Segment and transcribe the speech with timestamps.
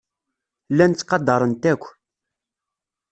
[0.71, 1.83] Llan ttqadaren-t akk.